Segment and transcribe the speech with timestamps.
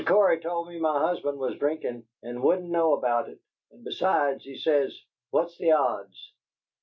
[0.07, 3.39] Cory told me my husband was drinkin' and wouldn't know about it,
[3.71, 6.33] and, 'Besides,' he says, 'what's the odds?'